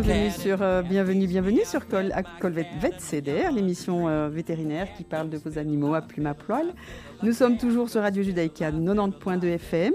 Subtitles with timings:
[0.00, 5.04] bienvenue sur, euh, bienvenue, bienvenue sur Col, à Colvet Vet CDR, l'émission euh, vétérinaire qui
[5.04, 6.72] parle de vos animaux à plume à poil.
[7.22, 9.92] Nous sommes toujours sur Radio Judaïka 90.2 FM,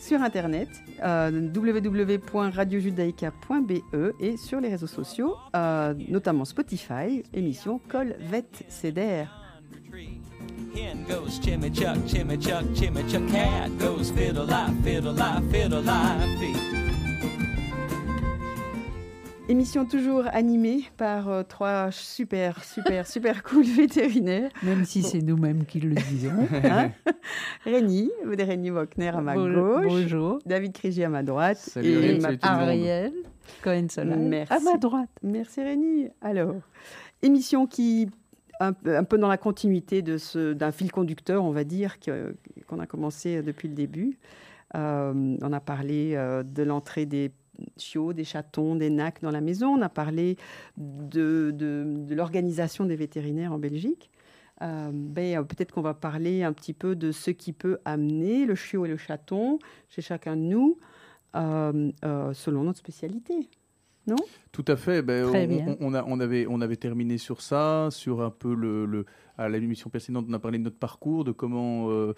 [0.00, 0.68] sur internet
[1.02, 9.26] euh, www.radiojudaïka.be et sur les réseaux sociaux, euh, notamment Spotify, émission Col Vet CDR.
[10.74, 13.26] Hen goes chimmy chuck, chimmy chuck, chimmy chuck.
[13.32, 15.14] Cat goes fiddle lie, fiddle
[19.48, 24.50] Émission toujours animée par euh, trois super, super, super cool vétérinaires.
[24.64, 26.32] Même si c'est nous-mêmes qui le disons.
[26.64, 26.90] Hein
[27.64, 30.38] Rémi, Rémi Wagner à ma Bon- gauche, Bonjour.
[30.46, 32.30] David Crigi à ma droite Salut, et ma.
[32.42, 33.12] Ariel
[33.62, 34.16] Cohen-Sola.
[34.16, 34.52] Merci.
[34.52, 35.10] À ma droite.
[35.22, 36.08] Merci Rémi.
[36.22, 36.54] Alors,
[37.22, 38.08] émission qui
[38.58, 42.00] un, peu- un peu dans la continuité de ce d'un fil conducteur, on va dire
[42.00, 42.34] que-
[42.66, 44.18] qu'on a commencé depuis le début.
[44.74, 47.30] Euh, on a parlé euh, de l'entrée des
[47.76, 49.68] chiots, des chatons, des nacs dans la maison.
[49.68, 50.36] On a parlé
[50.76, 54.10] de, de- l'organisation des vétérinaires en Belgique.
[54.62, 58.46] Euh, ben, euh, Peut-être qu'on va parler un petit peu de ce qui peut amener
[58.46, 60.78] le chiot et le chaton chez chacun de nous,
[61.34, 61.92] euh,
[62.32, 63.48] selon notre spécialité.
[64.52, 65.02] Tout à fait.
[65.02, 65.66] Ben, Très on, bien.
[65.80, 68.86] on- on a, on, avait, on avait terminé sur ça, sur un peu le.
[68.86, 69.04] le
[69.38, 72.14] à l'émission précédente, on a parlé de notre parcours, de comment euh,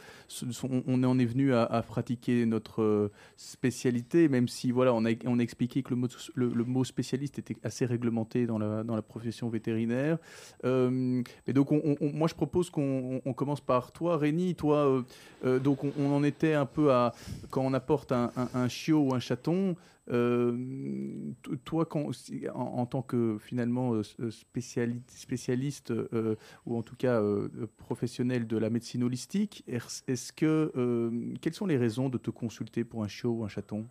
[0.62, 5.04] on, on en est venu à, à pratiquer notre euh, spécialité, même si voilà, on
[5.04, 8.58] a, on a expliqué que le mot, le, le mot spécialiste était assez réglementé dans
[8.58, 10.18] la, dans la profession vétérinaire.
[10.64, 14.54] Euh, et donc, on- on- moi, je propose qu'on on commence par toi, Rémi.
[14.54, 15.02] Toi,
[15.44, 17.12] euh, donc, on, on en était un peu à
[17.50, 19.74] quand on apporte un, un- un chiot ou un chaton.
[20.10, 21.32] Euh,
[21.64, 22.10] toi, quand,
[22.54, 28.46] en, en tant que finalement euh, spéciali- spécialiste euh, ou en tout cas euh, professionnel
[28.46, 33.02] de la médecine holistique, est-ce que euh, quelles sont les raisons de te consulter pour
[33.04, 33.86] un chiot ou un chaton?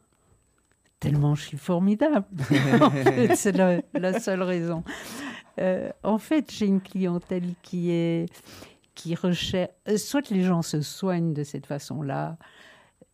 [0.99, 2.25] Tellement je suis formidable.
[2.81, 4.83] en fait, c'est la, la seule raison.
[5.59, 8.25] Euh, en fait, j'ai une clientèle qui est
[8.95, 9.69] qui recherche.
[9.87, 12.37] euh, Soit les gens se soignent de cette façon-là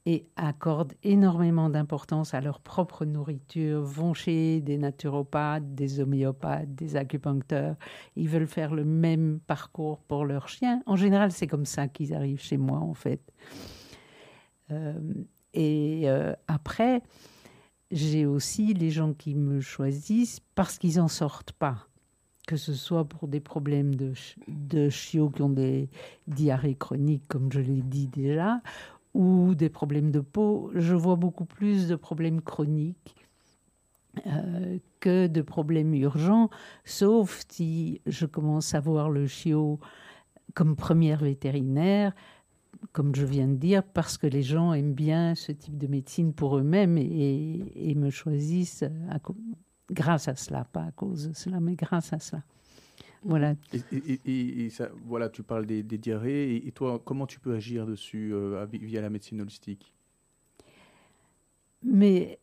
[0.06, 6.98] et accordent énormément d'importance à leur propre nourriture, vont chez des naturopathes, des homéopathes, des
[6.98, 7.78] acupuncteurs.
[8.18, 10.82] Ils veulent faire le même parcours pour leur chien.
[10.88, 13.22] En général, c'est comme ça qu'ils arrivent chez moi, en fait.
[14.72, 15.00] Euh,
[15.54, 17.02] et euh, après,
[17.92, 21.88] j'ai aussi les gens qui me choisissent parce qu'ils n'en sortent pas.
[22.46, 24.12] Que ce soit pour des problèmes de,
[24.50, 25.90] de chiots qui ont des
[26.28, 28.60] diarrhées chroniques, comme je l'ai dit déjà,
[29.14, 30.72] ou des problèmes de peau.
[30.76, 33.16] Je vois beaucoup plus de problèmes chroniques
[34.28, 36.50] euh, que de problèmes urgents,
[36.86, 39.80] sauf si je commence à voir le chiot
[40.54, 42.14] comme première vétérinaire,
[42.92, 46.32] comme je viens de dire, parce que les gens aiment bien ce type de médecine
[46.34, 48.86] pour eux-mêmes et, me choisissent
[49.92, 52.44] grâce à cela, pas à cause de cela, mais grâce à cela.
[53.26, 53.56] Voilà.
[53.74, 56.56] et, et- et- et ça, voilà, tu parles des, des diarrhées.
[56.56, 59.94] Et, et toi, comment tu peux agir dessus euh, via la médecine holistique?
[61.84, 62.40] Mais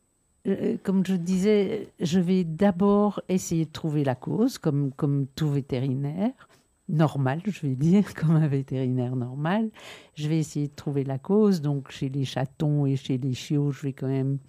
[0.47, 5.49] euh, comme je disais, je vais d'abord essayer de trouver la cause, comme, comme tout
[5.51, 6.47] vétérinaire
[6.89, 9.69] normal, je vais dire, comme un vétérinaire normal.
[10.15, 11.61] Je vais essayer de trouver la cause.
[11.61, 14.39] Donc, chez les chatons et chez les chiots, je vais quand même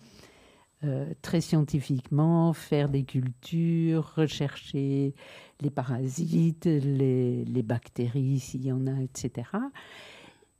[0.85, 5.15] euh, très scientifiquement faire des cultures, rechercher
[5.61, 9.49] les parasites, les, les bactéries, s'il y en a, etc.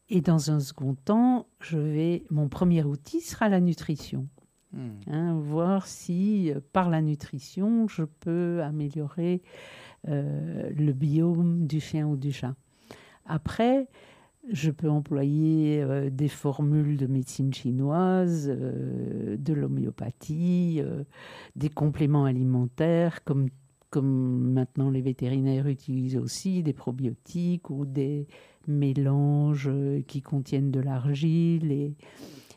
[0.09, 4.29] Et dans un second temps, je vais, mon premier outil sera la nutrition.
[4.73, 4.91] Hmm.
[5.07, 9.43] Hein, voir si euh, par la nutrition, je peux améliorer
[10.09, 12.55] euh, le biome du chien ou du chat.
[13.27, 13.89] Après,
[14.51, 21.05] je peux employer euh, des formules de médecine chinoise, euh, de l'homéopathie, euh,
[21.55, 23.49] des compléments alimentaires, comme,
[23.91, 28.27] comme maintenant les vétérinaires utilisent aussi, des probiotiques ou des
[28.67, 29.71] mélanges
[30.07, 31.71] qui contiennent de l'argile.
[31.71, 31.95] Et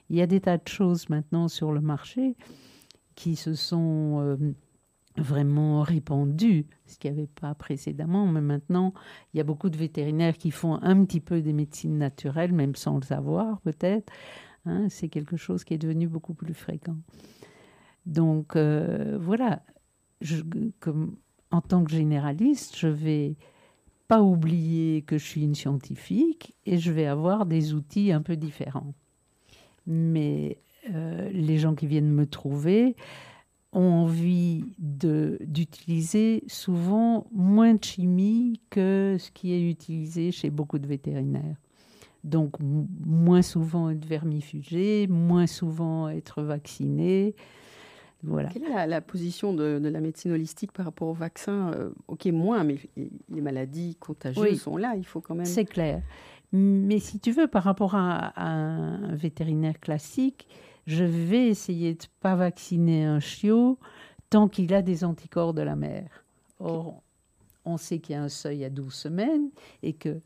[0.09, 2.35] il y a des tas de choses maintenant sur le marché
[3.15, 4.37] qui se sont
[5.17, 8.25] vraiment répandues, ce qu'il n'y avait pas précédemment.
[8.27, 8.93] Mais maintenant,
[9.33, 12.75] il y a beaucoup de vétérinaires qui font un petit peu des médecines naturelles, même
[12.75, 14.11] sans le savoir peut-être.
[14.65, 16.97] Hein, c'est quelque chose qui est devenu beaucoup plus fréquent.
[18.05, 19.63] Donc euh, voilà,
[21.51, 23.35] en tant que généraliste, je vais
[24.07, 28.35] pas oublier que je suis une scientifique et je vais avoir des outils un peu
[28.35, 28.93] différents.
[29.87, 30.59] Mais
[30.93, 32.95] euh, les gens qui viennent me trouver
[33.75, 40.79] ont envie de- d'utiliser souvent moins de chimie que ce qui est utilisé chez beaucoup
[40.79, 41.57] de vétérinaires.
[42.23, 42.53] Donc,
[43.05, 47.35] moins souvent être vermifugé, moins souvent être vacciné.
[48.23, 48.49] Voilà.
[48.49, 51.89] Quelle est la, la position de, de la médecine holistique par rapport au vaccin Euh,
[52.07, 52.77] Ok, moins, mais
[53.29, 54.57] les maladies contagieuses Oui.
[54.57, 55.45] sont là, il faut quand même...
[55.45, 56.01] C'est clair.
[56.51, 60.47] Mais si tu veux, par rapport à, à un vétérinaire classique,
[60.85, 63.79] je vais essayer de ne pas vacciner un chiot
[64.29, 66.25] tant qu'il a des anticorps de la mère.
[66.59, 67.01] Or,
[67.65, 69.49] on sait qu'il y a un seuil à 12 semaines
[69.83, 70.21] et que,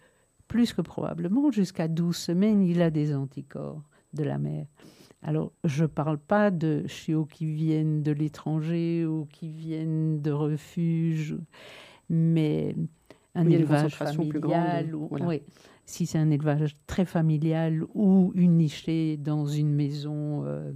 [0.47, 3.81] plus que probablement, jusqu'à 12 semaines, il a des anticorps
[4.13, 4.65] de la mère.
[5.21, 10.31] Alors, je ne parle pas de chiots qui viennent de l'étranger ou qui viennent de
[10.31, 11.37] refuge,
[12.09, 12.75] mais
[13.35, 14.87] un élevage concentration plus familial.
[14.89, 15.27] grande, ou- voilà.
[15.27, 15.41] oui,
[15.89, 20.71] si c'est un élevage très familial ou uniché dans une maison, euh,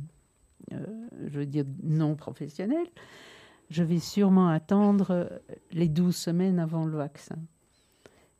[0.72, 0.86] euh,
[1.28, 2.88] je veux dire, non professionnelle,
[3.70, 5.30] je vais sûrement attendre euh,
[5.72, 7.38] les 12 semaines avant le vaccin.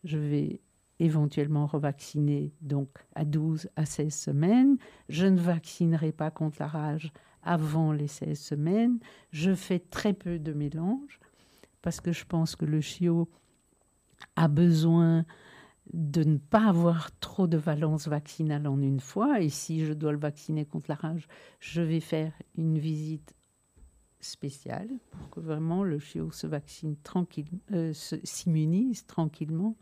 [0.04, 0.62] Je vais
[1.00, 4.78] éventuellement revacciner donc à 12 à 16 semaines.
[5.10, 9.00] Je ne vaccinerai pas contre la rage avant les 16 semaines.
[9.32, 11.20] Je fais très peu de mélange
[11.84, 13.30] parce que je pense que le chiot
[14.36, 15.26] a besoin
[15.94, 19.42] de ne pas avoir trop de valence vaccinale en une fois.
[19.42, 21.28] Et si je dois le vacciner contre la rage,
[21.60, 23.36] je vais faire une visite
[24.20, 26.96] spéciale pour que vraiment le chiot se vaccine
[27.74, 29.76] euh, se- s'immunise tranquillement.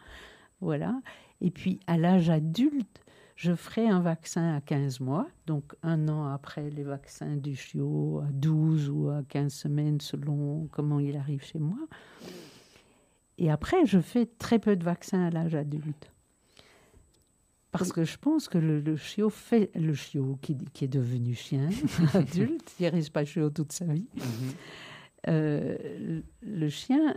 [0.59, 0.99] Voilà.
[1.41, 3.01] Et puis à l'âge adulte,
[3.35, 8.21] je ferai un vaccin à 15 mois, donc un an après les vaccins du chiot,
[8.23, 11.77] à 12 ou à 15 semaines selon comment il arrive chez moi.
[13.43, 16.11] Et après, je fais très peu de vaccins à l'âge adulte.
[17.71, 19.71] Parce que je pense que le, le chiot fait.
[19.75, 21.69] Le chiot qui, qui est devenu chien
[22.13, 24.05] adulte, il reste pas chiot toute sa vie.
[25.27, 27.15] Euh, le- le chien,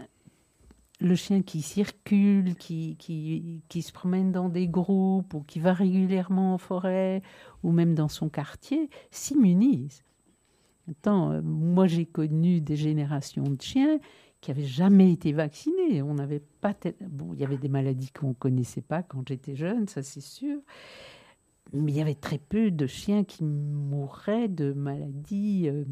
[1.01, 5.73] le chien qui circule, qui, qui, qui se promène dans des groupes ou qui va
[5.75, 7.21] régulièrement en forêt
[7.63, 10.05] ou même dans son quartier, s'immunise.
[10.91, 13.99] Attends, euh, moi j'ai connu des générations de chiens
[14.45, 16.03] qui n'avaient jamais été vaccinés.
[16.03, 19.27] On n'avait pas tel- bon, il y avait des maladies qu'on ne connaissait pas quand
[19.27, 20.61] j'étais jeune, ça c'est sûr.
[21.73, 25.85] Mais il y avait très peu de chiens qui mouraient de maladies euh,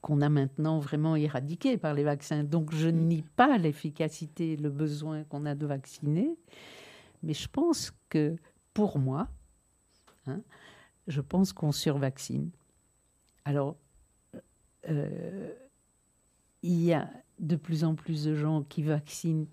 [0.00, 2.42] qu'on a maintenant vraiment éradiquées par les vaccins.
[2.42, 6.38] Donc je ne nie pas l'efficacité, le besoin qu'on a de vacciner.
[7.22, 8.36] Mais je pense que
[8.72, 9.28] pour moi,
[10.26, 10.40] hein,
[11.06, 12.48] je pense qu'on survaccine.
[13.44, 13.76] Alors,
[14.88, 15.52] euh,
[16.62, 19.46] il y a de plus en plus de gens qui vaccinent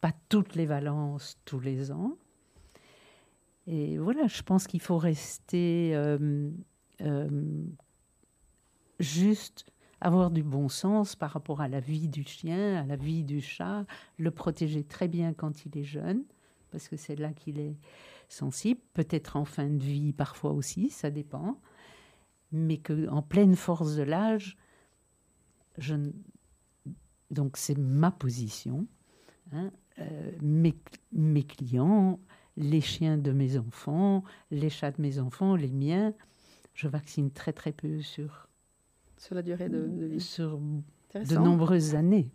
[0.00, 2.16] pas toutes les valences tous les ans.
[3.66, 6.50] Et voilà, je pense qu'il faut rester euh,
[7.02, 7.64] euh,
[8.98, 9.66] juste
[10.00, 13.40] avoir du bon sens par rapport à la vie du chien, à la vie du
[13.40, 13.84] chat,
[14.16, 16.22] le protéger très bien quand il est jeune,
[16.70, 17.76] parce que c'est là qu'il est
[18.28, 21.60] sensible, peut-être en fin de vie parfois aussi, ça dépend,
[22.52, 24.56] mais qu'en pleine force de l'âge,
[25.78, 26.12] je ne-
[27.30, 28.86] donc c'est ma position.
[29.52, 30.74] hein, euh, mes,
[31.12, 32.18] mes clients,
[32.56, 36.12] les chiens de mes enfants, les chats de mes enfants, les miens,
[36.74, 38.48] je vaccine très très peu sur,
[39.16, 40.20] Sur la durée de, de vie.
[40.20, 40.58] sur
[41.14, 42.30] de nombreuses années.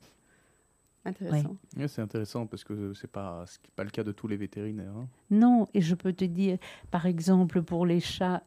[1.05, 1.57] Intéressant.
[1.77, 4.27] Ouais, c'est intéressant parce que c'est pas, ce qui n'est pas le cas de tous
[4.27, 4.95] les vétérinaires.
[4.95, 5.07] hein.
[5.29, 6.57] Non, et je peux te dire,
[6.91, 8.41] par exemple, pour les chats,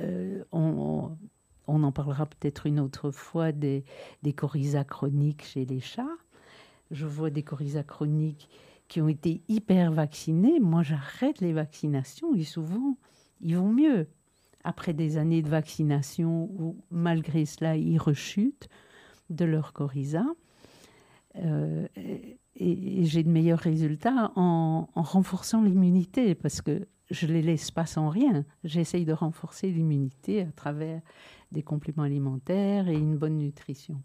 [0.00, 1.18] euh, on, on
[1.68, 3.84] en parlera peut-être une autre fois des,
[4.22, 6.16] des chroniques chez les chats.
[6.90, 8.48] Je vois des coryzas chroniques
[8.88, 10.60] qui ont été hyper vaccinés.
[10.60, 12.96] Moi, j'arrête les vaccinations et souvent,
[13.40, 14.08] ils vont mieux.
[14.64, 18.68] Après des années de vaccination où, malgré cela, ils rechutent
[19.30, 20.24] de leur coryza.
[21.36, 27.42] Euh, et, et j'ai de meilleurs résultats en, en renforçant l'immunité parce que je les
[27.42, 28.44] laisse pas sans rien.
[28.64, 31.00] J'essaye de renforcer l'immunité à travers
[31.52, 34.02] des compléments alimentaires et une bonne nutrition.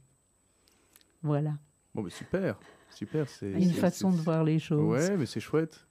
[1.21, 1.57] Voilà,
[1.95, 2.59] Bon, mais super,
[2.89, 3.27] super.
[3.29, 4.81] C'est une façon de voir les choses.
[5.09, 5.87] Ouais, mais c'est chouette.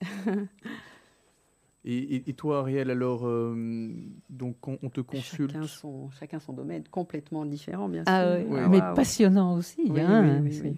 [1.84, 3.54] et, et- et toi, Ariel, alors, euh,
[4.28, 5.52] donc on, on te consulte.
[5.52, 8.46] Chacun son, chacun son domaine complètement différent, bien Ah sûr.
[8.48, 8.68] oui, Ouais.
[8.68, 10.76] mais passionnant aussi, Oui, hein, oui, oui,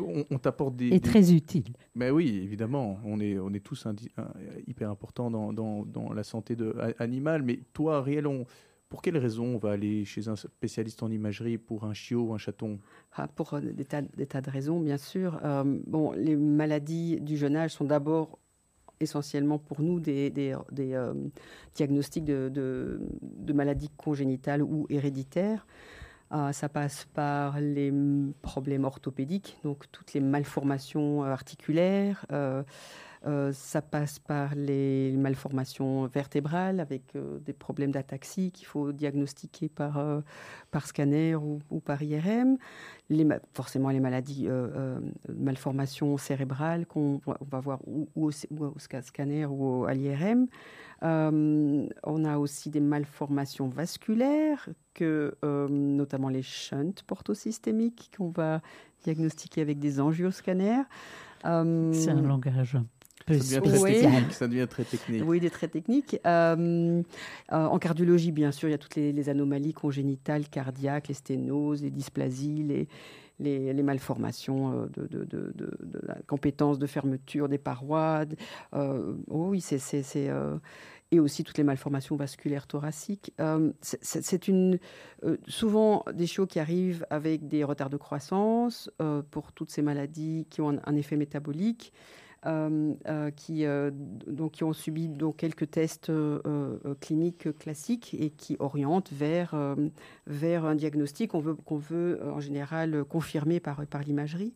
[0.00, 0.86] On, on t'apporte des.
[0.88, 1.72] et des- très utile.
[1.94, 4.10] Mais oui, évidemment, on est, on est tous indi-
[4.66, 7.42] hyper importants dans, dans, dans la santé de, a- animale.
[7.42, 8.44] Mais toi, Ariel, on,
[8.88, 12.34] pour quelles raisons on va aller chez un spécialiste en imagerie pour un chiot ou
[12.34, 12.78] un chaton?
[13.12, 15.38] Ah, pour euh, des tas, des tas de raisons, bien sûr.
[15.44, 18.38] Euh, bon, les maladies du jeune âge sont d'abord
[19.02, 21.14] essentiellement pour nous des, des- des, euh,
[21.74, 25.66] diagnostics de, de- de maladies congénitales ou héréditaires.
[26.32, 27.92] Ah, ça passe par les
[28.40, 32.24] problèmes orthopédiques, donc toutes les malformations euh, articulaires,
[33.26, 39.68] euh, ça passe par les malformations vertébrales avec euh, des problèmes d'ataxie qu'il faut diagnostiquer
[39.68, 40.22] par, euh,
[40.70, 42.56] par scanner ou, par IRM.
[43.52, 44.48] Forcément, les maladies,
[45.28, 50.46] malformations cérébrales qu'on on va voir ou, au, scanner ou à l'IRM.
[51.02, 58.60] On a aussi des malformations vasculaires, que, notamment les shunts portosystémiques qu'on va
[59.02, 60.84] diagnostiquer avec des angioscanners.
[61.42, 62.76] C'est un langage
[63.38, 63.92] Ça devient, très Oui.
[64.00, 65.22] technique, ça devient très technique.
[65.26, 66.18] oui, des traits techniques.
[66.26, 67.02] Euh,
[67.52, 71.14] euh, en cardiologie, bien sûr, il y a toutes les, les anomalies congénitales cardiaques, les
[71.14, 72.88] sténoses, les dysplasies, les,
[73.38, 78.24] les, les malformations euh, de, de, de, de- de la compétence de fermeture des parois.
[78.74, 79.78] euh, oh oui, c'est.
[79.78, 80.56] c'est- c'est, euh,
[81.12, 83.32] et aussi toutes les malformations vasculaires thoraciques.
[83.40, 84.78] Euh, c'est- c'est c'est une,
[85.24, 89.82] euh, souvent des chiots qui arrivent avec des retards de croissance euh, pour toutes ces
[89.82, 91.92] maladies qui ont un, un effet métabolique
[92.42, 98.56] qui, euh, donc, qui ont subi donc, quelques tests euh, euh, cliniques classiques et qui
[98.58, 99.74] orientent vers, euh,
[100.26, 104.54] vers un diagnostic qu'on veut, veut euh, en général confirmer par, par l'imagerie.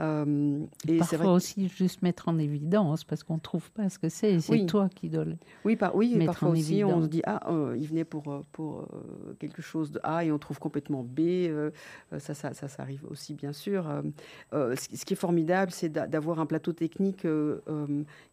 [0.00, 0.58] Euh,
[0.88, 4.08] et Parfois vrai aussi juste mettre en évidence parce qu'on ne trouve pas ce que
[4.08, 4.32] c'est.
[4.34, 4.66] et C'est Oui.
[4.66, 5.36] toi qui dois le...
[5.64, 8.26] Oui, par, oui mettre parfois en aussi, on se dit, ah, euh, il venait pour,
[8.32, 11.20] euh, pour euh, quelque chose de A et on trouve complètement B.
[12.18, 13.86] ça, ça, ça, ça arrive aussi, bien sûr.
[14.52, 17.26] Ce, qui- est formidable, c'est d'a- d'avoir un plateau technique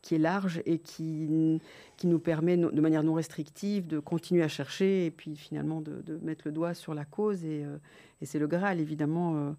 [0.02, 1.60] qui est large et qui,
[1.98, 6.02] qui nous permet, de manière non restrictive, de continuer à chercher et puis finalement de,
[6.06, 7.44] de mettre le doigt sur la cause.
[7.44, 7.66] Et,
[8.22, 9.56] et c'est le Graal, évidemment.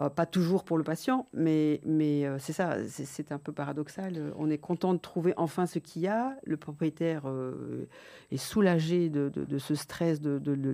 [0.00, 4.32] Euh, pas toujours pour le patient, mais, mais euh, c'est ça, c'est- un peu paradoxal.
[4.36, 6.34] On est content de trouver enfin ce qu'il y a.
[6.44, 7.86] Le propriétaire euh,
[8.30, 10.20] est soulagé de, de- ce stress,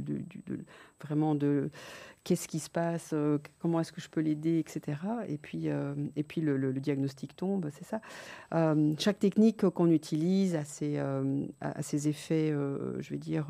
[0.00, 0.62] de-
[1.02, 1.70] vraiment de
[2.28, 4.98] qu'est-ce qui se passe, euh, comment est-ce que je peux l'aider, etc.
[5.28, 8.02] Et puis, euh, et puis le, diagnostic tombe, c'est ça.
[8.54, 11.22] Euh, chaque technique qu'on utilise a ses, a-
[11.80, 12.50] ses effets,
[12.98, 13.46] je vais dire,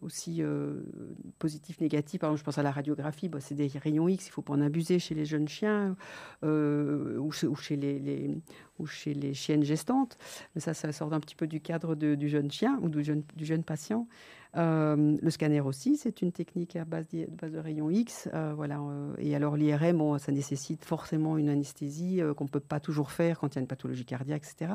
[0.00, 0.42] aussi
[1.40, 2.20] positifs, négatifs.
[2.20, 4.54] Par exemple, je pense à la radiographie, c'est des rayons X, il ne faut pas
[4.54, 5.96] en abuser chez les jeunes chiens
[6.44, 8.30] ou, chez, les,
[8.78, 10.18] ou chez les chiennes gestantes.
[10.54, 13.24] Mais ça, ça sort un petit peu du cadre du jeune chien ou du jeune,
[13.36, 14.06] du jeune patient.
[14.56, 18.28] Euh, le scanner aussi, c'est une technique à base de, rayons X.
[18.32, 22.80] euh, voilà, euh, et alors l'IRM, ça nécessite forcément une anesthésie qu'on ne peut pas
[22.80, 24.72] toujours faire quand il y a une pathologie cardiaque, etc.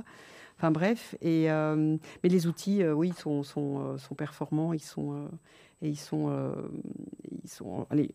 [0.57, 5.27] Enfin bref, et, mais les outils, oui, sont, sont, performants, ils sont,
[5.81, 6.53] et ils sont,
[7.43, 8.13] ils sont allez,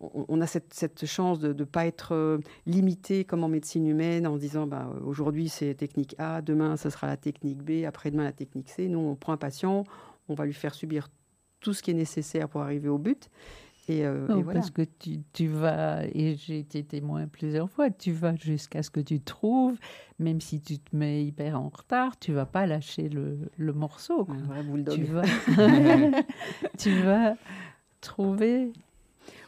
[0.00, 4.66] on, a cette, chance de ne pas être limité comme en médecine humaine en disant
[4.66, 8.88] bah, aujourd'hui c'est technique A, demain ce sera la technique B, après-demain la technique C.
[8.88, 9.84] Nous, on prend un patient,
[10.28, 11.08] on va lui faire subir
[11.60, 13.28] tout ce qui est nécessaire pour arriver au but.
[13.90, 14.60] Et, euh, Non, et voilà.
[14.60, 18.90] Parce que tu, tu vas, et j'ai été témoin plusieurs fois, tu vas jusqu'à ce
[18.90, 19.78] que tu trouves,
[20.18, 24.26] même si tu te mets hyper en retard, tu vas pas lâcher le, le morceau.
[24.26, 24.34] quoi.
[24.34, 24.94] Un vrai bulldog.
[24.94, 25.22] Tu vas,
[26.78, 27.36] tu vas
[28.02, 28.72] trouver.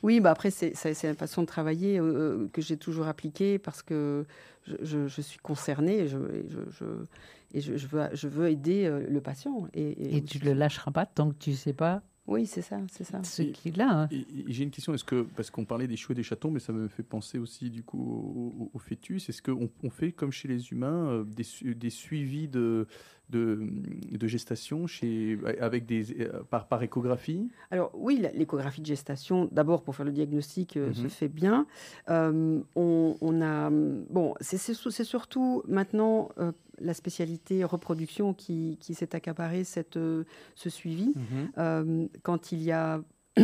[0.03, 3.59] Oui, bah après, c'est c'est- c'est une façon de travailler euh, que j'ai toujours appliquée
[3.59, 4.25] parce que
[4.67, 7.07] je, je- je suis concernée et je, et je, je-
[7.53, 9.67] et je, veux, je veux aider euh, le patient.
[9.75, 13.03] Et, Et tu le lâcheras pas tant que tu sais pas Oui, c'est ça, c'est
[13.05, 13.23] ça.
[13.25, 14.03] ce Et- qu'il a.
[14.03, 14.09] hein.
[14.47, 16.73] J'ai une question, est-ce que, parce qu'on parlait des chiots et des chatons, mais ça
[16.73, 20.31] me fait penser aussi du coup au, au- au fœtus, est-ce qu'on on fait comme
[20.31, 22.87] chez les humains euh, des, su- des suivis de,
[23.31, 23.67] de,
[24.13, 27.49] de gestation chez, avec des, euh, par, par échographie?
[27.71, 31.11] Alors oui, l'échographie de gestation, d'abord pour faire le diagnostic, euh, se Mhm.
[31.11, 31.67] fait bien.
[32.11, 39.15] Euh, on, on a bon, c'est surtout maintenant euh, la spécialité reproduction qui, qui s'est
[39.15, 39.99] accaparée cette,
[40.55, 41.15] ce suivi.
[41.59, 43.01] Euh, quand il y a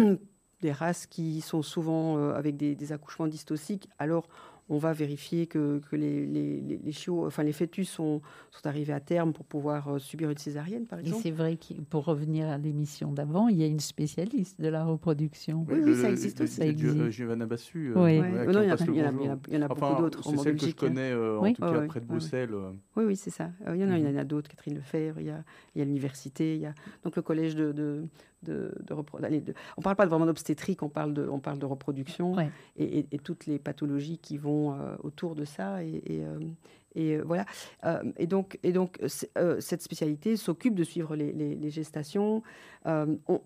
[0.62, 4.28] des races qui sont souvent euh, avec des, des accouchements dystociques, alors
[4.68, 8.20] on va vérifier que, que les, les, les- les chiots, enfin les fœtus sont,
[8.50, 11.22] sont arrivés à terme pour pouvoir euh, subir une césarienne, par Et exemple.
[11.22, 14.84] c'est vrai que pour revenir à l'émission d'avant, il y a une spécialiste de la
[14.84, 15.64] reproduction.
[15.68, 16.54] Oui, oui, ça existe aussi.
[16.56, 17.10] Ça existe.
[17.10, 17.92] Giovanna Bassu.
[17.94, 18.02] Oui.
[18.02, 20.02] Ouais, Euh, non, il y en a- y a- y a- y a Enfin, beaucoup
[20.02, 20.74] d'autres C'est celle que je hein.
[20.76, 21.50] connais, euh, Oui.
[21.50, 22.50] en tout cas ouais, près de Bruxelles.
[22.52, 22.72] euh.
[22.96, 23.50] Oui, oui, c'est ça.
[23.66, 24.18] Euh, il y en a, il y en Mhm.
[24.18, 25.44] a d'autres, Catherine Lefebvre, il y a,
[25.74, 27.70] il y a l'université, il y a donc le collège de...
[27.72, 28.04] de,
[28.46, 31.38] de, de repro- allez, de- on ne parle pas vraiment d'obstétrique, on parle de, on
[31.40, 32.50] parle de reproduction Ouais.
[32.76, 35.82] et, et- et toutes les pathologies qui vont euh, autour de ça.
[35.84, 36.38] Et, et, euh,
[36.94, 37.44] et, euh, voilà.
[37.84, 38.98] Euh, et donc, et donc
[39.36, 42.42] euh, cette spécialité s'occupe de suivre les, les- les gestations.
[42.86, 43.40] On- on-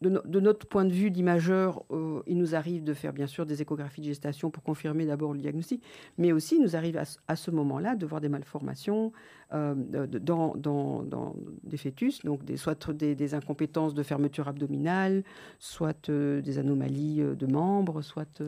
[0.00, 3.26] de, no- de notre point de vue d'imageur, euh, il nous arrive de faire bien
[3.26, 5.82] sûr des échographies de gestation pour confirmer d'abord le diagnostic,
[6.18, 9.12] mais aussi il nous arrive à, ce- à ce moment-là de voir des malformations
[9.52, 9.74] euh,
[10.06, 15.22] de- dans, dans- dans des fœtus, donc des, soit des, des incompétences de fermeture abdominale,
[15.58, 18.42] soit euh, des anomalies euh, de membres, soit...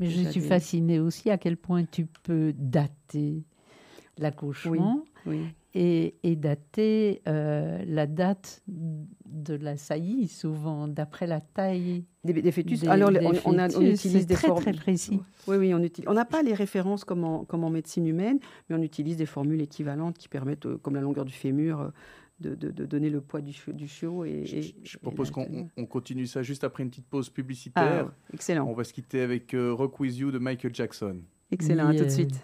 [0.00, 3.44] Mais je suis des- fascinée aussi à quel point tu peux dater
[4.18, 5.40] l'accouchement Oui.
[5.74, 12.52] Et, et dater euh, la date de la saillie, souvent d'après la taille Des, des
[12.52, 12.80] fœtus.
[12.80, 13.94] des, Alors, des on, on a- on fœtus.
[14.04, 15.20] utilise des très, formes- très précis.
[15.46, 16.08] Oui, oui, on utilise.
[16.08, 19.26] On n'a pas les références comme en, comme en médecine humaine, mais on utilise des
[19.26, 21.88] formules équivalentes qui permettent, euh, comme la longueur du fémur, euh,
[22.40, 24.24] de, de- de donner le poids du, chiot- du chiot.
[24.24, 27.34] Et, Je, et- je et propose qu'on continue ça juste après une petite pause Ah,
[27.34, 28.12] publicitaire.
[28.32, 31.18] excellent, On va se quitter avec euh, Rock With You de Michael Jackson.
[31.50, 31.88] excellent.
[31.88, 32.40] À tout de suite.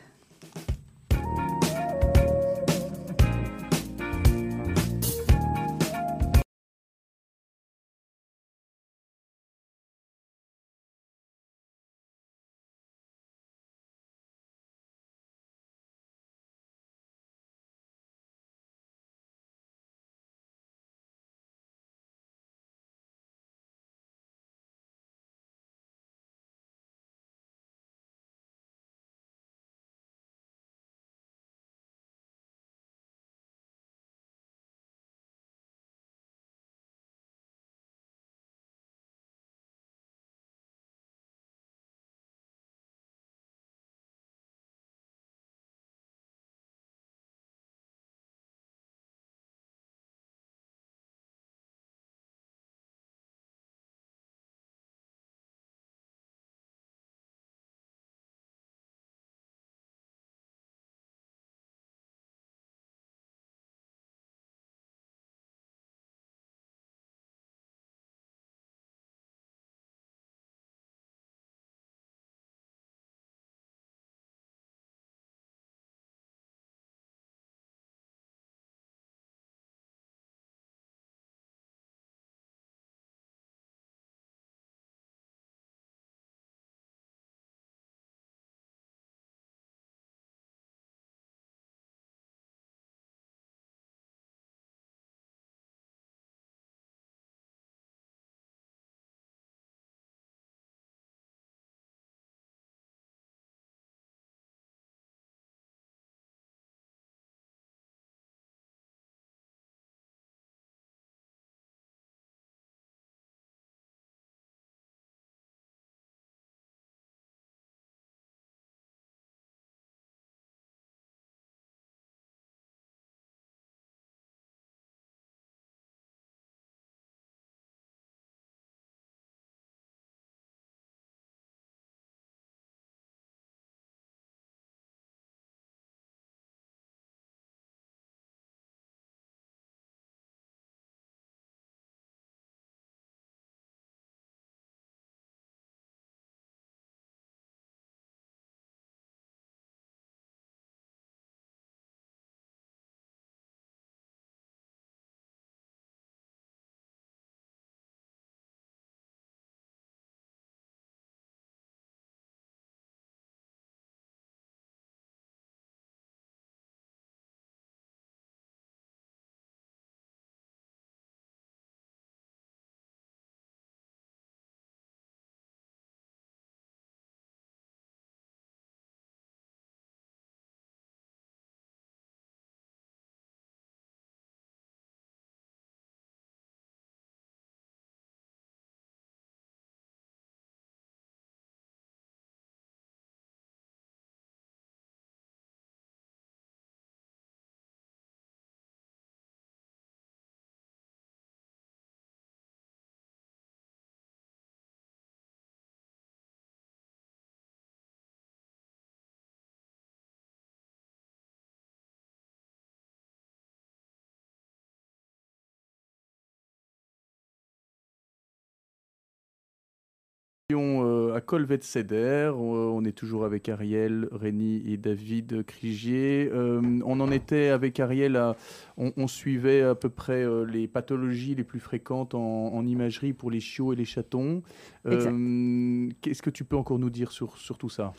[220.52, 226.28] À Colvet-Ceder, euh, on est toujours avec Ariel, Rémi et David Crigier.
[226.34, 228.36] Euh, on en était avec Ariel, à-
[228.76, 233.14] on, on suivait à peu près euh, les pathologies les plus fréquentes en, en imagerie
[233.14, 234.42] pour les chiots et les chatons.
[234.86, 237.94] Euh, Qu'est-ce que tu peux encore nous dire sur, sur tout ça?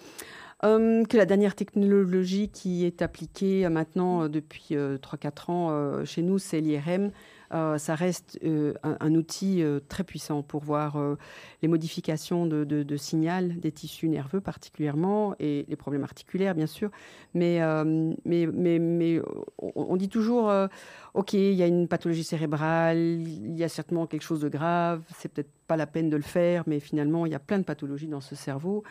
[0.63, 6.05] Euh, que la dernière technologie qui est appliquée euh, maintenant euh, depuis 3-4 ans euh,
[6.05, 7.09] chez nous, c'est l'IRM.
[7.53, 10.97] Euh, ça reste euh, un, outil euh, très puissant pour voir
[11.61, 16.89] les modifications de, signal des tissus nerveux particulièrement et les problèmes articulaires bien sûr.
[17.33, 17.59] Mais,
[18.25, 19.21] mais, mais, mais
[19.59, 20.51] on, dit toujours,
[21.13, 25.01] OK, il y a une pathologie cérébrale, il y a certainement quelque chose de grave,
[25.17, 27.63] c'est peut-être pas la peine de le faire, mais finalement il y a plein de
[27.63, 28.83] pathologies dans ce cerveau.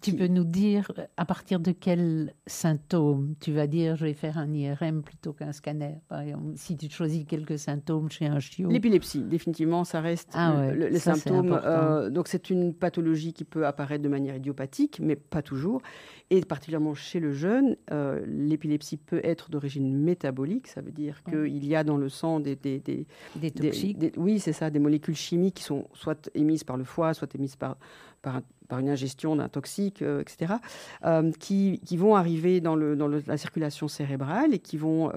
[0.00, 4.14] Tu peux nous dire euh, à partir de quels symptômes tu vas dire je vais
[4.14, 8.38] faire un IRM plutôt qu'un scanner Par exemple, si tu choisis quelques symptômes chez un
[8.40, 8.70] chiot.
[8.70, 11.58] L'épilepsie, définitivement, ça reste Ah ouais, le- les ça, symptômes.
[11.64, 15.80] euh, donc, c'est une pathologie qui peut apparaître de manière idiopathique, mais pas toujours.
[16.32, 20.68] Et particulièrement chez le jeune, euh, l'épilepsie peut être d'origine métabolique.
[20.68, 23.06] Ça veut dire qu'il y a dans le sang des, des- des-
[23.50, 23.98] toxiques.
[23.98, 27.34] des- oui, c'est ça, des molécules chimiques qui sont soit émises par le foie, soit
[27.34, 27.78] émises par,
[28.22, 30.54] par, un- par une ingestion d'un toxique, euh, etc.,
[31.04, 35.10] euh, qui, qui vont arriver dans, le, dans le- la circulation cérébrale et qui vont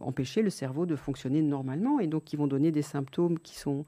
[0.00, 3.84] empêcher le cerveau de fonctionner normalement et donc qui vont donner des symptômes qui sont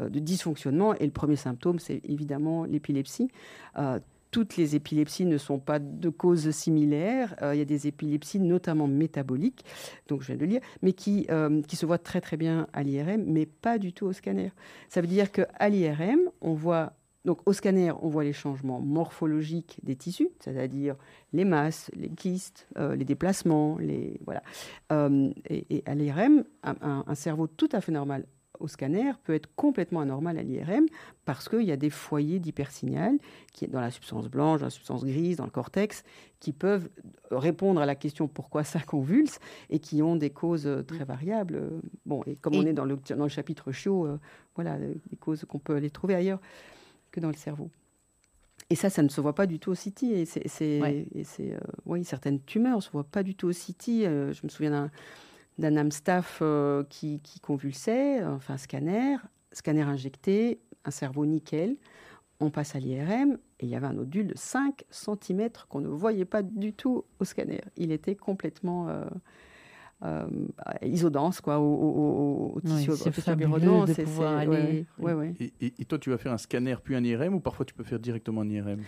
[0.00, 0.92] de dysfonctionnement.
[0.96, 3.30] Et le premier symptôme, c'est évidemment l'épilepsie.
[4.30, 7.34] Toutes les épilepsies ne sont pas de causes similaires.
[7.42, 9.64] Euh, il y a des épilepsies, notamment métaboliques,
[10.08, 12.68] donc je viens de le lire, mais qui, euh, qui se voient très très bien
[12.72, 14.52] à l'IRM, mais pas du tout au scanner.
[14.88, 16.92] Ça veut dire qu'à l'IRM, on voit,
[17.24, 20.96] donc au scanner, on voit les changements morphologiques des tissus, c'est-à-dire
[21.32, 24.20] les masses, les kystes, euh, les déplacements, et,
[24.90, 28.26] à l'IRM, un cerveau tout à fait normal
[28.60, 30.86] au scanner peut être complètement anormal à l'IRM
[31.24, 33.18] parce qu'il y a des foyers d'hypersignal
[33.52, 36.04] qui est dans la substance blanche, dans la substance grise, dans le cortex,
[36.38, 36.88] qui peuvent
[37.30, 39.38] répondre à la question pourquoi ça convulse?
[39.70, 41.62] et qui ont des causes euh, très variables.
[42.06, 44.18] Bon, et comme on est dans le, dans le chapitre chiot, euh,
[44.54, 46.40] voilà, des causes qu'on peut aller trouver ailleurs
[47.10, 47.70] que dans le cerveau.
[48.68, 50.04] Et ça, ça ne se voit pas du tout au CT.
[50.04, 51.04] Et c'est, Ouais.
[51.40, 54.06] euh, oui, certaines tumeurs ne se voient pas du tout au CT.
[54.06, 54.90] Euh, je me souviens d'un,
[55.60, 59.16] d'un Amstaff euh, qui, qui convulsait, euh, enfin scanner,
[59.52, 61.76] scanner injecté, un cerveau nickel.
[62.40, 65.88] On passe à l'IRM et il y avait un nodule de 5 cm qu'on ne
[65.88, 67.60] voyait pas du tout au scanner.
[67.76, 68.88] Il était complètement
[70.02, 70.26] euh,
[70.82, 73.48] euh, isodense quoi, au, au- au- au Oui, tissu, c'est fabuleux
[73.86, 75.34] de C'est- pouvoir c'est- ouais, aller- ouais, ouais.
[75.40, 77.74] Et, et- et toi, tu vas faire un scanner puis un IRM ou parfois tu
[77.74, 78.80] peux faire directement un IRM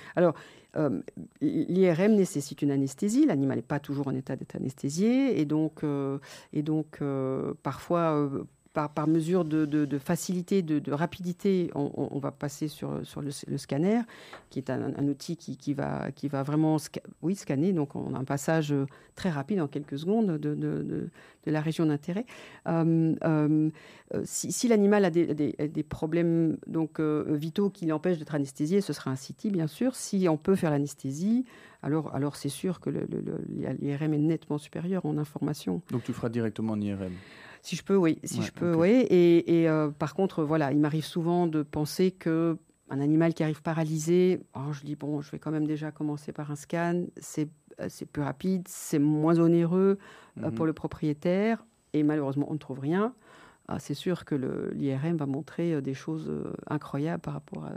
[0.75, 1.03] Euh,
[1.42, 3.27] L'IRM nécessite une anesthésie.
[3.27, 5.38] L'animal n'est pas toujours en état d'être anesthésié.
[5.38, 6.18] Et donc, euh,
[6.55, 13.00] et donc euh, parfois, euh, par, mesure de, facilité, de, rapidité, on, va passer sur,
[13.20, 14.00] le, scanner,
[14.50, 17.72] qui est un, outil qui, va, vraiment scanner.
[17.72, 21.11] Donc, on a un passage euh, très rapide, en quelques secondes, de,
[21.46, 22.24] la région d'intérêt.
[22.66, 23.70] Euh, euh,
[24.24, 29.50] si l'animal a des, problèmes donc, vitaux qui l'empêchent d'être anesthésié, ce sera un CITI,
[29.50, 29.94] bien sûr.
[29.94, 31.44] Si on peut faire l'anesthésie,
[31.82, 35.82] alors, c'est sûr que l'IRM est nettement supérieur en information.
[35.90, 37.12] Donc tu feras directement un IRM.
[37.62, 38.18] Si je peux, oui.
[38.25, 38.90] Si Ouais, je peux, oui.
[39.09, 42.57] Et, et, euh, par contre, voilà, il m'arrive souvent de penser que
[42.90, 46.33] un animal qui arrive paralysé, alors je dis bon, je vais quand même déjà commencer
[46.33, 47.05] par un scan.
[47.18, 47.48] C'est
[47.81, 49.98] euh, plus rapide, c'est moins onéreux
[50.42, 50.55] euh, Mhm.
[50.55, 51.64] pour le propriétaire.
[51.94, 53.14] Et malheureusement, on ne trouve rien.
[53.68, 54.35] Ah, c'est sûr que
[54.75, 56.31] l'IRM va montrer des choses
[56.68, 57.72] incroyables par rapport à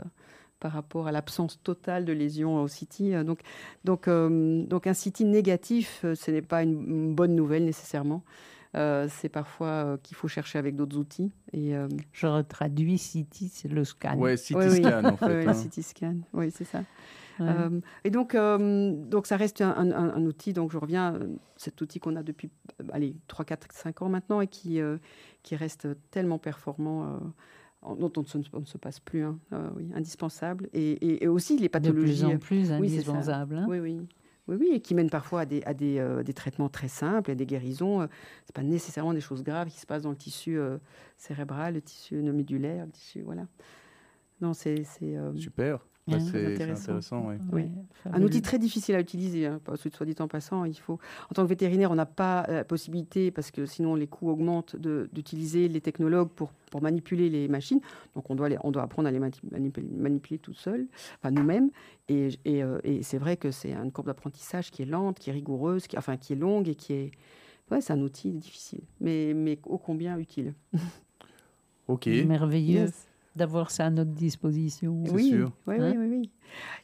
[0.58, 3.14] par rapport à l'absence totale de lésions au CT.
[3.14, 3.40] Euh, Donc,
[3.84, 8.22] donc, euh, donc un CT négatif, ce n'est pas une bonne nouvelle nécessairement.
[8.76, 11.32] Euh, c'est parfois euh, qu'il faut chercher avec d'autres outils.
[11.52, 14.18] Et, euh, Je retraduis CT, c'est le scan.
[14.18, 14.82] Ouais, CT oui, oui.
[14.84, 15.26] scan en fait.
[15.26, 15.52] ouais, hein.
[15.52, 16.80] le CT scan, oui, c'est ça.
[17.38, 17.46] Ouais.
[17.48, 21.18] Euh, et donc, euh, donc, ça reste un, un- un outil, donc je reviens,
[21.56, 22.50] cet outil qu'on a depuis
[22.92, 24.98] allez, 3, 4, 5 ans maintenant et qui, euh,
[25.42, 29.38] qui reste tellement performant, euh, dont on ne, se, on ne se passe plus, hein,
[29.52, 30.68] euh, oui, indispensable.
[30.72, 32.22] Et, et- et aussi les de pathologies.
[32.22, 33.12] plus en plus oui, c'est ça.
[33.12, 33.56] indispensable.
[33.58, 33.66] hein.
[33.68, 34.00] Oui, oui.
[34.48, 37.34] Oui, oui, et qui mènent parfois à des, à des, euh, traitements très simples, à
[37.34, 38.00] des guérisons.
[38.00, 40.78] Ce n'est pas nécessairement des choses graves qui se passent dans le tissu euh,
[41.16, 43.22] cérébral, le tissu médulaire, le tissu.
[43.22, 43.46] Voilà.
[44.40, 45.80] Non, c'est, euh, Super.
[46.08, 46.18] Ouais.
[46.18, 46.82] Bah, c'est Intéressant.
[46.92, 47.26] intéressant.
[47.26, 47.38] ouais.
[47.52, 47.64] Oui.
[48.12, 49.60] Un outil très difficile à utiliser, hein,
[49.92, 50.64] soit dit en passant.
[50.64, 54.06] Il faut, en tant que vétérinaire, on n'a pas la possibilité, parce que sinon les
[54.06, 57.80] coûts augmentent, de- d'utiliser les technologues pour, pour manipuler les machines.
[58.14, 60.86] Donc on doit, les- on doit apprendre à les mani- manipuler, manipuler tout seul,
[61.18, 61.70] enfin nous-mêmes.
[62.08, 65.30] Et, et, euh, et c'est vrai que c'est une courbe d'apprentissage qui est lente, qui
[65.30, 67.10] est rigoureuse, qui, enfin qui est longue et qui est.
[67.72, 70.54] Ouais, c'est un outil difficile, mais, mais ô combien utile.
[71.88, 72.06] Ok.
[72.06, 73.08] Merveilleux Yes.
[73.36, 75.02] D'avoir ça à notre disposition.
[75.10, 75.52] Oui, sûr.
[75.66, 76.30] Oui, Hein oui, oui, oui.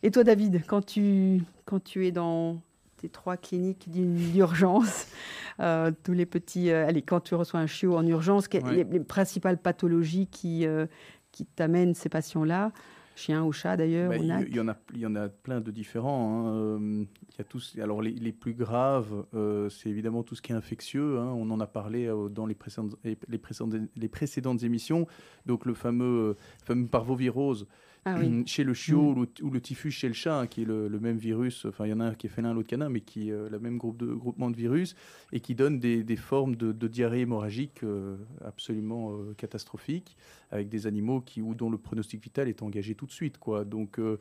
[0.03, 2.61] Et toi, David, quand tu, quand tu es dans
[2.99, 5.07] tes trois cliniques d'urgence,
[5.61, 6.71] euh, tous les petits.
[6.71, 8.77] euh, allez, quand tu reçois un chiot en urgence, quelles Ouais.
[8.77, 10.87] les, les principales pathologies qui, euh,
[11.33, 12.73] qui t'amènent ces patients-là?
[13.14, 16.46] Chien ou chat d'ailleurs ou Il y, en a, y en a plein de différents.
[16.48, 16.55] hein.
[16.57, 17.05] Euh,
[17.38, 20.55] y a tous, alors les, les plus graves, euh, c'est évidemment tout ce qui est
[20.55, 21.18] infectieux.
[21.18, 21.33] hein.
[21.37, 25.07] On en a parlé euh, dans les précédentes, les, précédentes, les précédentes émissions.
[25.46, 27.66] Donc le fameux, fameux parvovirose
[28.05, 28.43] Ah oui.
[28.47, 30.88] chez le chiot ou, le, ou le typhus chez le chat, hein, qui est le,
[30.88, 31.67] le même virus.
[31.67, 33.49] Enfin, il y en a un qui est félin, l'autre canin, mais qui est euh,
[33.49, 34.97] le même groupe de, groupement de virus
[35.31, 40.17] et qui donne des, des formes de, de diarrhée hémorragique euh, absolument euh, catastrophiques
[40.51, 43.38] avec des animaux qui, ou dont le pronostic vital est engagé tout de suite.
[43.38, 43.65] Quoi.
[43.65, 44.19] Donc, euh,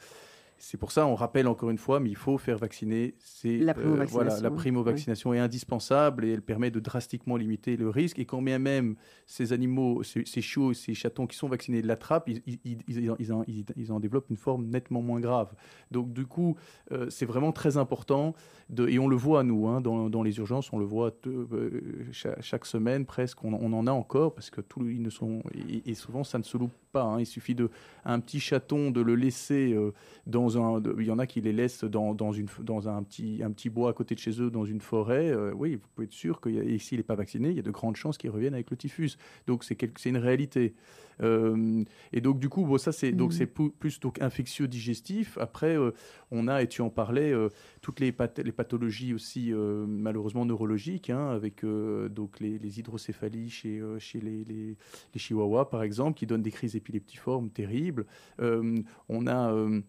[0.63, 3.15] c'est pour ça, on rappelle encore une fois, mais il faut faire vacciner.
[3.19, 4.55] C'est La euh, primo-vaccination, voilà, la oui.
[4.55, 8.19] primo-vaccination est indispensable et elle permet de drastiquement limiter le risque.
[8.19, 8.95] Et quand bien même
[9.25, 13.43] ces animaux, ces, ces chiots, ces chatons qui sont vaccinés l'attrapent, ils, ils, ils, en-
[13.47, 13.65] ils
[14.01, 15.51] développent une forme nettement moins grave.
[15.89, 16.55] Donc du coup,
[16.91, 18.35] euh, c'est vraiment très important.
[18.69, 21.47] De, et on le voit nous, hein, dans, dans les urgences, on le voit de-
[21.51, 23.43] euh, cha- chaque, semaine presque.
[23.43, 26.37] On, on en a encore parce que tout, ils ne sont et, et souvent ça
[26.37, 27.03] ne se loupe pas.
[27.03, 27.19] hein.
[27.19, 27.69] Il suffit de
[28.05, 29.91] un petit chaton de le laisser euh,
[30.27, 30.79] dans un.
[30.81, 33.51] de- il y en a qui les laissent dans, dans, une, dans un, petit, un
[33.51, 35.29] petit bois à côté de chez eux, dans une forêt.
[35.29, 36.49] euh, oui, vous pouvez être sûr que
[36.79, 39.11] s'il n'est pas vacciné, il y a de grandes chances qu'il revienne avec le typhus.
[39.47, 40.73] Donc c'est une réalité.
[41.21, 43.37] Euh, et donc du coup, bon, ça c'est donc Mhm.
[43.37, 45.37] c'est plus, donc infectieux digestif.
[45.39, 45.77] Après,
[46.31, 47.31] on a et tu en parlais
[47.81, 54.19] toutes les, les pathologies aussi malheureusement neurologiques, hein, avec donc les, les hydrocéphalies chez chez
[54.19, 54.77] les, les,
[55.13, 58.05] les chihuahuas par exemple, qui donnent des crises épileptiformes terribles.
[58.39, 59.81] Euh, on a euh,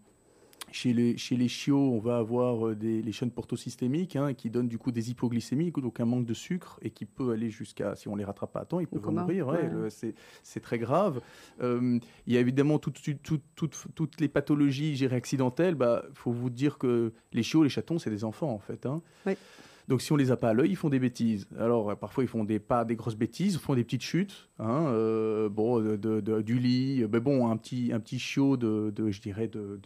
[0.71, 4.49] chez les, chez les chiots, on va avoir euh, des, les chaînes portosystémiques hein, qui
[4.51, 7.95] donnent du coup des hypoglycémies, donc un manque de sucre et qui peut aller jusqu'à,
[7.95, 9.49] si on les rattrape pas à temps, ils peuvent mourir.
[9.49, 9.69] ouais, ouais.
[9.69, 11.21] le- c'est, très grave.
[11.61, 13.01] Euh, il y a évidemment toutes
[14.21, 15.75] les pathologies gérées accidentelles.
[15.75, 18.87] Il bah, faut vous dire que les chiots, les chatons, c'est des enfants en fait.
[18.87, 19.03] hein.
[19.27, 19.35] Oui.
[19.88, 21.47] Donc si on les a pas à l'œil, ils font des bêtises.
[21.59, 24.49] Alors euh, parfois ils font des pas des grosses bêtises, ils font des petites chutes,
[24.59, 29.49] hein, euh, bon du lit, mais bon un petit un petit chiot de- je dirais
[29.49, 29.81] de,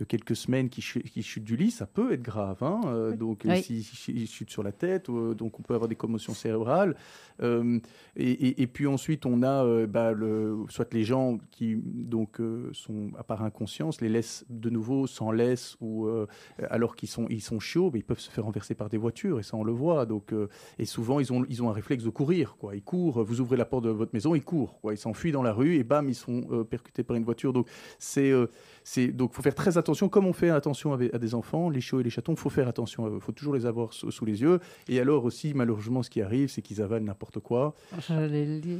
[0.00, 2.62] de, quelques semaines qui, chu- qui chute du lit, ça peut être grave.
[2.62, 3.62] hein, euh, Donc Oui.
[3.62, 6.96] s'il chute sur la tête, euh, donc on peut avoir des commotions cérébrales.
[7.42, 7.78] Euh,
[8.16, 12.40] et, et- et puis ensuite on a euh, bah, le, soit les gens qui donc
[12.40, 16.26] euh, sont à part inconscience, les laissent de nouveau sans laisse ou euh,
[16.68, 19.38] alors qu'ils sont ils sont chiots, mais ils peuvent se faire renverser par des voitures
[19.40, 20.04] et ça on le voit.
[20.06, 22.74] Donc euh, et souvent ils ont ils ont un réflexe de courir quoi.
[22.76, 24.92] Ils courent, vous ouvrez la porte de votre maison, ils courent quoi.
[24.92, 27.52] Ils s'enfuient dans la rue et bam ils sont euh, percutés par une voiture.
[27.52, 28.46] Donc c'est euh,
[28.84, 32.00] c'est donc faut faire très attention comme on fait attention à des enfants, les chiots
[32.00, 33.12] et les chatons, faut faire attention.
[33.14, 34.60] Il faut toujours les avoir sous, sous les yeux.
[34.88, 37.74] Et alors aussi malheureusement ce qui arrive c'est qu'ils avalent n'importe quoi.
[38.08, 38.78] J'allais le dire.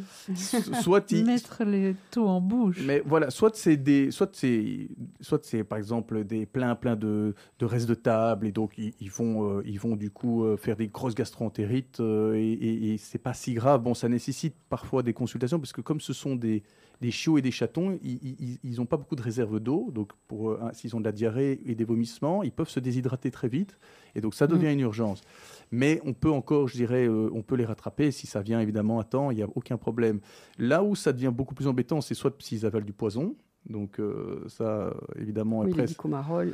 [0.83, 2.83] Soit ils, Mettre les tout en bouche.
[2.85, 4.88] mais voilà, soit c'est des, soit c'est,
[5.20, 8.92] soit c'est par exemple des plein plein de, de restes de table et donc ils,
[9.01, 12.94] ils vont, euh, ils vont du coup euh, faire des grosses gastroentérites euh, et, et,
[12.94, 13.83] et c'est pas si grave.
[13.83, 16.62] Bon, ça nécessite parfois des consultations parce que comme ce sont des,
[17.01, 19.91] des chiots et des chatons, ils- n'ont pas beaucoup de réserves d'eau.
[19.93, 22.81] Donc pour, euh, hein, s'ils ont de la diarrhée et des vomissements, ils peuvent se
[22.81, 23.79] déshydrater très vite
[24.15, 25.23] et donc ça devient une urgence.
[25.71, 28.99] Mais on peut encore, je dirais, euh, on peut les rattraper si ça vient évidemment
[29.01, 30.21] à temps, il n'y a aucun problème.
[30.59, 33.35] Là où ça devient beaucoup plus embêtant, c'est soit s'ils avalent du poison.
[33.69, 35.87] Donc euh, ça, évidemment, Oui, après...
[35.87, 35.95] les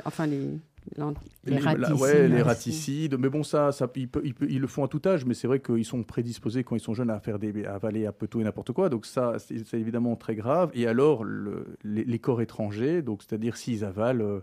[0.05, 0.57] enfin les,
[1.45, 2.01] Les raticides.
[2.01, 3.17] ouais, les raticides.
[3.19, 6.03] Mais bon, ça, ça ils, le font à tout âge, mais c'est vrai qu'ils sont
[6.03, 8.71] prédisposés quand ils sont jeunes à faire des, à avaler un peu tout et n'importe
[8.71, 8.89] quoi.
[8.89, 10.71] Donc ça, c'est c'est évidemment très grave.
[10.73, 14.41] Et alors, le- les, les corps étrangers, donc c'est-à-dire s'ils avalent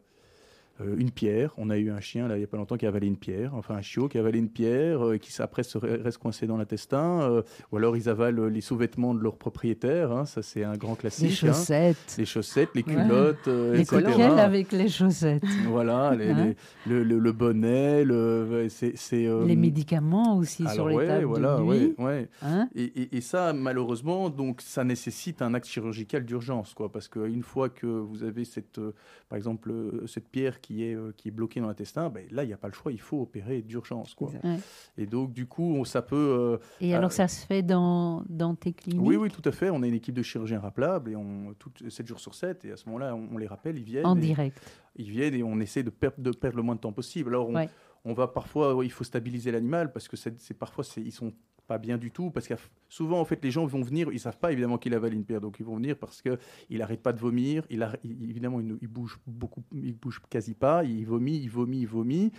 [0.80, 1.52] euh, une pierre.
[1.56, 3.16] On a eu un chien là il y a pas longtemps qui a avalé une
[3.16, 6.18] pierre, enfin un chiot qui a avalé une pierre, euh, qui après se re- reste
[6.18, 7.22] coincé dans l'intestin.
[7.22, 10.10] euh, ou alors ils avalent euh, les sous-vêtements de leur propriétaire.
[10.12, 11.40] hein, ça c'est un grand classique.
[11.42, 11.52] Les hein.
[11.52, 12.16] chaussettes.
[12.18, 12.94] Les chaussettes, les Ouais.
[12.94, 15.44] culottes, euh, Les coquelles avec les chaussettes.
[15.68, 16.54] Voilà, les- Hein
[16.86, 20.96] les- le, le- le bonnet, le, c'est, c'est, euh, Les médicaments aussi sur alors, les
[20.96, 21.94] ouais, tables voilà, de ouais, nuit.
[21.98, 22.28] ouais.
[22.42, 27.08] Hein Et, et- et ça, malheureusement, donc ça nécessite un acte chirurgical d'urgence, quoi, parce
[27.08, 28.80] qu'une fois que vous avez cette,
[29.28, 29.72] par exemple,
[30.06, 32.56] cette pierre qui est euh, qui est bloquée dans l'intestin, ben, là, il n'y a
[32.56, 34.30] pas le choix, il faut opérer d'urgence, quoi.
[34.42, 34.56] Ouais.
[34.96, 36.16] Et donc, du coup, on- ça peut.
[36.16, 39.00] euh, Et alors, ça se fait dans, dans tes cliniques?
[39.06, 39.70] Oui, oui, tout à fait.
[39.70, 42.72] On a une équipe de chirurgiens rappelables et on tout, 7 jours sur 7 et
[42.72, 44.06] à ce moment-là, on, on les rappelle, ils viennent.
[44.06, 44.58] En et- direct.
[44.96, 47.28] ils viennent et on essaie de, perdre de perdre le moins de temps possible.
[47.30, 47.68] Alors, on, Ouais.
[48.04, 51.32] on va parfois, il faut stabiliser l'animal parce que c'est parfois ils sont
[51.66, 52.54] pas bien du tout parce que
[52.88, 55.40] souvent en fait les gens vont venir, ils savent pas évidemment qu'il avale une pierre,
[55.40, 56.38] donc ils vont venir parce que
[56.70, 60.20] il arrête pas de vomir, il, il- évidemment il, ne- il bouge beaucoup, il bouge
[60.28, 62.32] quasi pas, il vomit, il vomit, il vomit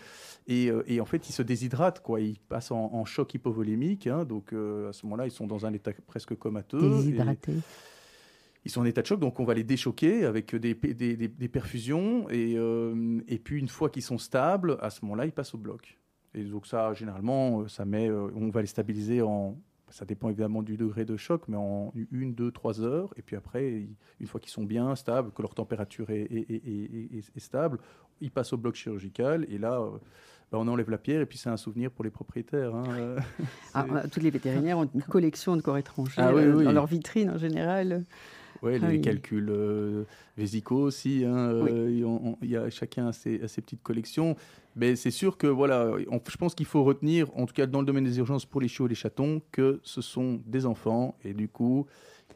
[0.47, 4.07] et, euh, et en fait il se déshydrate quoi, il passe en, en choc hypovolémique,
[4.07, 6.77] hein, donc euh, à ce moment-là ils sont dans un état presque comateux.
[6.83, 7.53] et- Déshydraté.
[8.63, 11.27] ils sont en état de choc, donc on va les déchoquer avec des, des, des-
[11.27, 12.29] des perfusions.
[12.29, 15.57] Et, euh, et puis une fois qu'ils sont stables, à ce moment-là, ils passent au
[15.59, 15.97] bloc.
[16.36, 19.58] Et donc ça, généralement, euh, ça met, euh, on va les stabiliser en,
[19.89, 23.13] ça dépend évidemment du degré de choc, mais en une, deux, trois heures.
[23.17, 23.88] Et puis après,
[24.19, 27.39] une fois qu'ils sont bien stables, que leur température est, est- est- est- est- est
[27.39, 27.80] stable,
[28.21, 29.45] ils passent au bloc chirurgical.
[29.50, 29.91] Et là, euh,
[30.52, 32.76] bah, on enlève la pierre et puis c'est un souvenir pour les propriétaires.
[32.76, 32.84] hein.
[33.74, 36.63] Ah, euh, tous les vétérinaires ont une collection de corps étrangers Ah oui, oui.
[36.65, 38.04] dans leur vitrine en général.
[38.65, 39.01] Ouais, les Ah oui.
[39.01, 40.04] calculs euh,
[40.38, 41.23] vésicaux aussi.
[41.23, 44.36] hein, euh, on- on- y a chacun a ses, a ses petites collections.
[44.75, 47.80] Mais c'est sûr que voilà, on- je pense qu'il faut retenir, en tout cas dans
[47.80, 51.15] le domaine des urgences pour les chiots et les chatons, que ce sont des enfants
[51.23, 51.86] et du coup,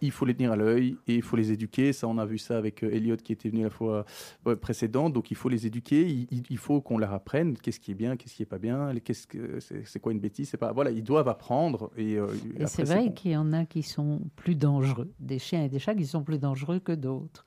[0.01, 1.93] il faut les tenir à l'œil et il faut les éduquer.
[1.93, 4.05] Ça, on a vu ça avec euh, Elliot qui était venu la fois
[4.61, 5.13] précédente.
[5.13, 6.07] Donc, il faut les éduquer.
[6.49, 9.27] Il, faut qu'on leur apprenne qu'est-ce qui est bien, qu'est-ce qui est pas bien, qu'est-ce
[9.27, 10.49] que c'est quoi une bêtise.
[10.49, 11.91] C'est pas voilà, ils doivent apprendre.
[11.97, 12.27] Et, euh,
[12.59, 13.11] Et c'est vrai bon.
[13.11, 16.23] qu'il y en a qui sont plus dangereux, des chiens et des chats qui sont
[16.23, 17.45] plus dangereux que d'autres,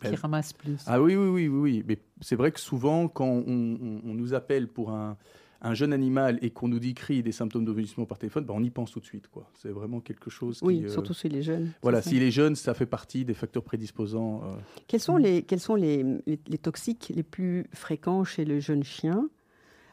[0.00, 0.82] qui Ben, ramassent plus.
[0.86, 1.84] Ah oui, oui, oui, oui, oui.
[1.86, 5.16] Mais c'est vrai que souvent, quand on, on- on nous appelle pour un,
[5.64, 8.62] un jeune animal et qu'on nous décrit des symptômes de vomissement par téléphone, ben, on
[8.62, 9.28] y pense tout de suite.
[9.28, 9.50] quoi.
[9.54, 10.64] C'est vraiment quelque chose qui...
[10.64, 11.72] Oui, euh, surtout chez les jeunes.
[11.82, 12.10] Voilà, c'est ça.
[12.10, 14.42] s'il est jeune, ça fait partie des facteurs prédisposants.
[14.44, 14.54] euh,
[14.86, 18.84] Quels sont, les, quels sont les, les- les toxiques les plus fréquents chez le jeune
[18.84, 19.28] chien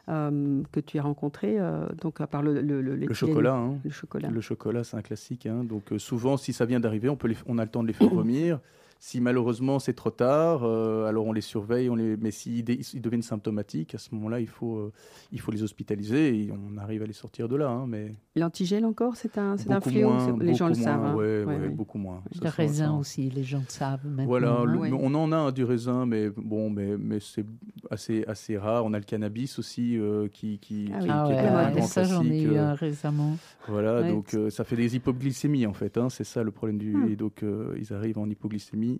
[0.08, 3.78] euh, que tu as rencontré euh, Donc, à part le, le, le, chocolat, hein.
[3.84, 4.28] Le chocolat.
[4.30, 5.46] Le chocolat, c'est un classique.
[5.46, 5.64] hein.
[5.64, 7.88] Donc euh, souvent, si ça vient d'arriver, on, peut les- on a le temps de
[7.88, 8.58] les faire vomir.
[9.04, 11.90] Si malheureusement c'est trop tard, euh, alors on les surveille.
[11.90, 12.16] On les...
[12.18, 14.92] Mais s'ils ils deviennent symptomatiques, à ce moment-là, il faut, euh,
[15.32, 17.68] il faut les hospitaliser et on arrive à les sortir de là.
[17.68, 17.86] hein.
[17.88, 20.08] Mais L'antigel encore, c'est un, c'est un fléau.
[20.12, 21.04] moins, les gens le savent.
[21.04, 21.14] hein.
[21.16, 21.68] ouais, Ouais, ouais, ouais.
[21.70, 22.22] beaucoup moins.
[22.40, 24.24] Le raisin ça- aussi, les gens le savent maintenant.
[24.26, 24.64] Voilà, hein.
[24.66, 24.90] le- ouais.
[24.92, 27.44] on en a un du raisin, mais bon, mais, mais c'est
[27.90, 28.84] assez, assez rare.
[28.84, 31.10] On a le cannabis aussi euh, qui, qui, Ah qui- oui.
[31.12, 33.36] Ah qui est un grand ça j'en ai eu euh, un récemment.
[33.66, 34.12] Voilà, Ouais.
[34.12, 35.98] donc euh, ça fait des hypoglycémies en fait.
[35.98, 36.94] hein, c'est ça le problème du.
[36.94, 37.08] Hmm.
[37.08, 38.91] Et donc euh, ils arrivent en hypoglycémie.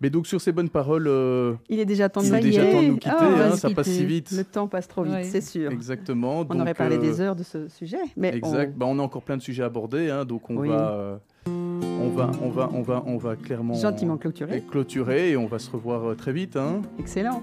[0.00, 2.40] Mais donc sur ces bonnes paroles, euh, Il est déjà temps de il nous est
[2.40, 2.72] déjà quitter.
[2.74, 3.14] temps de nous quitter.
[3.20, 4.32] On va hein, ça passe si vite.
[4.32, 5.70] Le temps passe trop vite, c'est sûr.
[5.70, 6.40] Exactement.
[6.40, 8.72] On donc, aurait parlé euh, des heures de ce sujet, mais Exact.
[8.74, 10.68] on- Bah, on a encore plein de sujets à aborder, hein, donc on Oui.
[10.68, 14.60] va, euh, on va, on va, on va, on va clairement gentiment clôturé.
[14.68, 16.56] clôturer et on va se revoir euh, très vite.
[16.56, 16.82] Hein.
[16.98, 17.40] Excellent.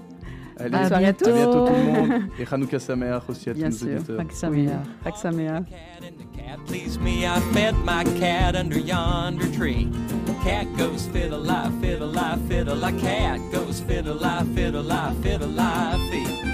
[0.58, 0.94] Allez, à tous.
[0.94, 3.96] à bientôt tout le monde et Hanouka Sameach aussi à Bien tous nos sûr.
[3.96, 4.16] auditeurs.
[4.18, 4.68] Max Oui.
[5.22, 5.62] Saméa.
[10.42, 12.92] Cat goes fiddle-lie, fiddle-lie, fiddle-lie.
[12.98, 16.49] Cat goes fiddle-lie, fiddle-lie, fiddle-lie, fiddle.